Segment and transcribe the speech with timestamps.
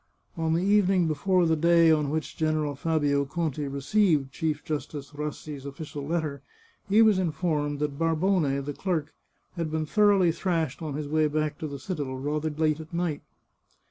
[0.35, 5.63] On the evening before the day on which General Fabio Conti received Chief Justice Rassi's
[5.63, 6.41] official letter
[6.89, 9.13] he was informed that Barbone, the clerk,
[9.57, 13.21] had been thoroughly thrashed on his way back to the citadel, rather late at night.